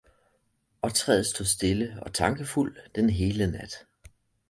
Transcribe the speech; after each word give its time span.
Og 0.81 0.93
træet 0.93 1.25
stod 1.25 1.45
stille 1.45 1.99
og 2.01 2.13
tankefuld 2.13 2.77
den 2.95 3.09
hele 3.09 3.51
nat. 3.51 3.73